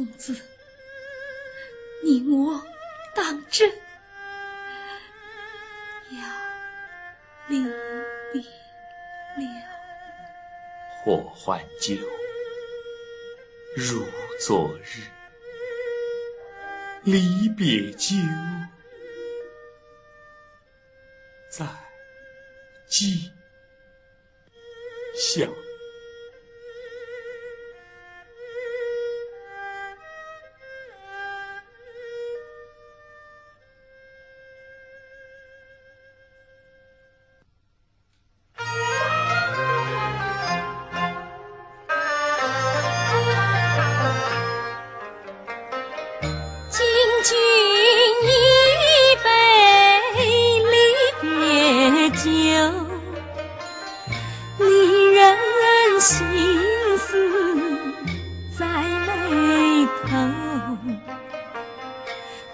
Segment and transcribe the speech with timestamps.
[0.00, 0.34] 公子，
[2.02, 2.64] 你我
[3.14, 3.70] 当真
[6.10, 6.18] 要
[7.48, 7.62] 离
[8.32, 8.40] 别
[9.36, 9.68] 了？
[11.04, 11.96] 祸患旧，
[13.76, 14.08] 如
[14.38, 15.02] 昨日；
[17.04, 18.16] 离别久，
[21.50, 21.66] 再
[22.88, 23.30] 今
[25.14, 25.69] 宵。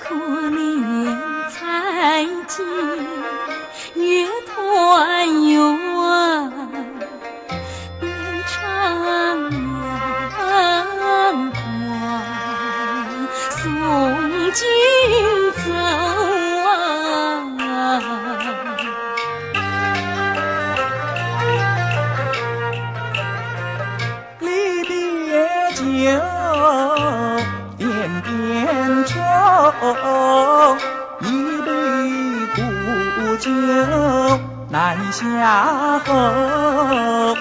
[0.09, 0.36] 苦。
[35.13, 37.37] 下河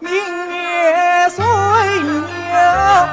[0.00, 3.08] 明月随流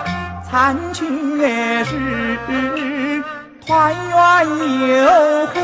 [0.49, 3.19] 残缺是
[3.65, 4.47] 团圆
[4.89, 5.60] 又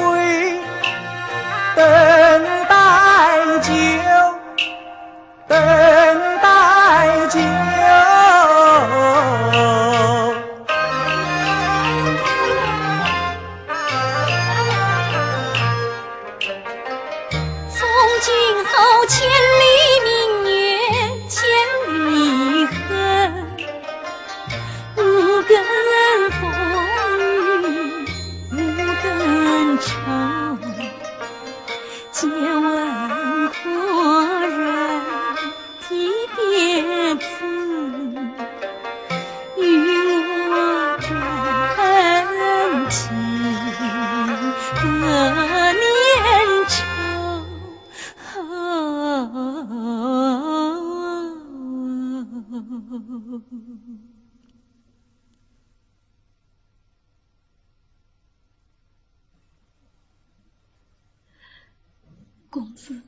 [62.49, 63.01] 公子，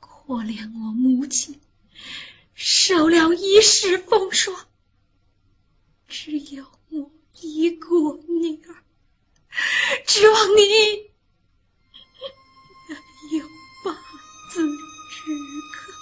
[0.00, 0.08] 可
[0.44, 1.60] 怜我母亲
[2.54, 4.66] 受了一世风霜，
[6.06, 7.10] 只有我
[7.40, 7.88] 一个
[8.28, 8.82] 女儿，
[10.06, 11.10] 指望你
[13.36, 13.46] 有
[13.84, 13.92] 八
[14.50, 15.20] 字之
[15.72, 15.92] 可，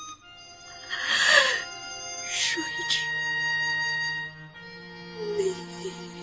[2.29, 3.01] 谁知
[5.39, 6.16] 你。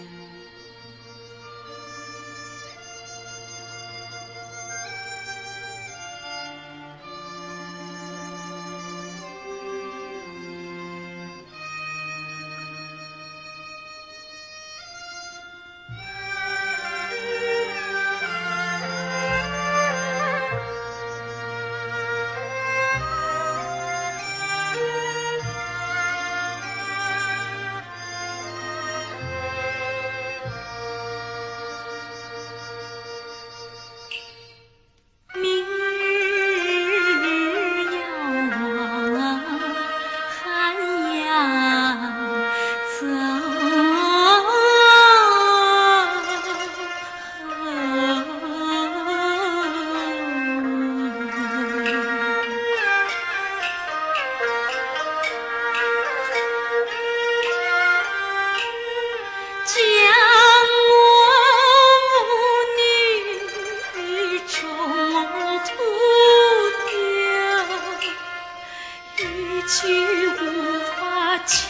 [69.67, 71.61] 去无法去，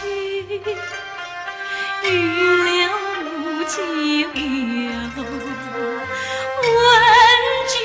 [2.03, 2.71] 欲了
[3.23, 3.75] 无计
[4.25, 4.29] 了。
[6.63, 6.71] 问
[7.69, 7.75] 君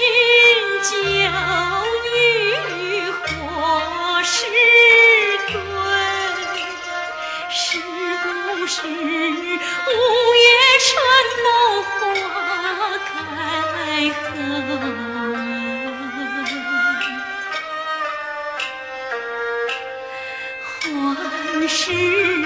[0.83, 0.91] 酒
[2.15, 2.17] 与
[3.11, 3.23] 何
[4.25, 4.37] 时
[5.53, 5.55] 归？
[7.51, 7.59] 是
[8.23, 8.27] 不
[8.67, 8.89] 是五
[10.35, 10.49] 月
[10.81, 10.87] 春
[12.01, 12.33] 风花
[12.99, 13.09] 开
[14.11, 14.27] 后？
[21.89, 22.38] 去。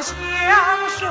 [0.00, 1.06] 相守。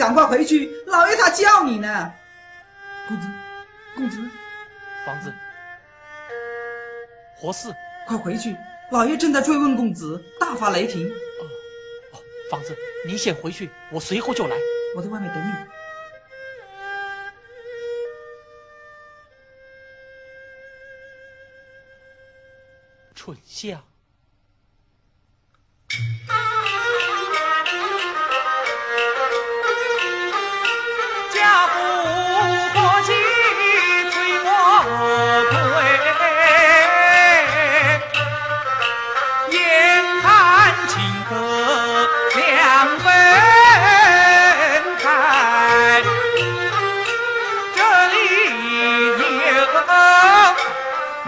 [0.00, 2.14] 赶快回去，老爷他叫你呢。
[3.06, 3.28] 公子，
[3.94, 4.16] 公子，
[5.04, 5.34] 房子，
[7.36, 7.74] 活四，
[8.06, 8.56] 快回去，
[8.90, 11.06] 老爷正在追问公子，大发雷霆。
[11.06, 11.44] 哦，
[12.12, 12.74] 哦，房子，
[13.06, 14.56] 您先回去，我随后就来。
[14.96, 15.52] 我在外面等你。
[23.14, 23.89] 春香。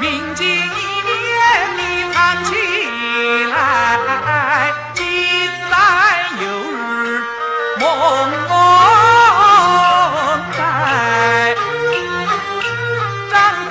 [0.03, 0.67] 明镜一面，
[1.79, 1.81] 你
[2.13, 2.51] 藏起
[3.47, 3.55] 来，
[4.95, 5.01] 今
[5.71, 5.75] 来
[6.41, 7.23] 有日
[7.79, 7.81] 梦
[8.49, 8.51] 梦
[10.59, 10.59] 在，
[13.31, 13.33] 丈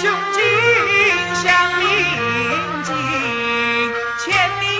[0.00, 0.40] 雄心
[1.34, 1.44] 向
[1.78, 1.84] 明
[2.84, 2.88] 镜，
[4.24, 4.26] 千
[4.62, 4.77] 里。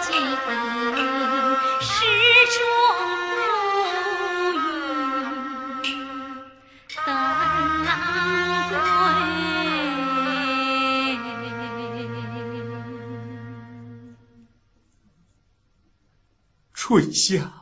[0.00, 0.14] 尽，
[1.80, 1.92] 始
[2.56, 2.58] 终
[3.36, 3.40] 如
[5.84, 5.88] 云
[7.06, 7.08] 当
[8.68, 8.72] 归。
[16.72, 17.59] 春夏